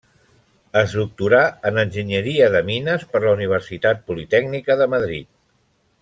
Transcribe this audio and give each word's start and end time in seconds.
Es 0.79 0.93
doctorà 0.99 1.41
en 1.71 1.75
enginyeria 1.83 2.47
de 2.57 2.61
mines 2.71 3.05
per 3.13 3.21
la 3.27 3.33
Universitat 3.37 4.01
Politècnica 4.11 4.79
de 4.85 4.89
Madrid. 4.99 5.29